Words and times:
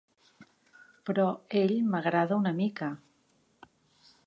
Però 1.09 1.25
ell 1.61 1.75
m'agrada 1.91 2.41
una 2.41 2.55
mica. 2.63 2.91